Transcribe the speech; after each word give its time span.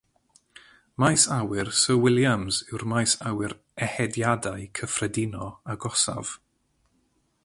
Maes 1.01 1.25
Awyr 1.35 1.69
Sir 1.81 1.97
Williams 2.05 2.57
yw'r 2.73 2.85
maes 2.93 3.13
awyr 3.33 3.55
ehediadau 3.89 4.67
cyffredino 4.81 5.51
agosaf. 5.75 6.33